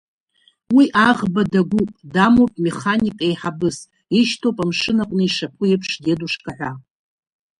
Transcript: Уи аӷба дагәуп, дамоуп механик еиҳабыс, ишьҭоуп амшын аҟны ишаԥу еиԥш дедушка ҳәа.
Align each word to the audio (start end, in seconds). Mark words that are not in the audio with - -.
Уи 0.75 0.85
аӷба 1.07 1.41
дагәуп, 1.51 1.91
дамоуп 2.13 2.53
механик 2.65 3.17
еиҳабыс, 3.27 3.77
ишьҭоуп 4.19 4.57
амшын 4.63 4.97
аҟны 5.03 5.23
ишаԥу 5.25 5.63
еиԥш 5.67 5.91
дедушка 6.05 6.51
ҳәа. 6.57 6.71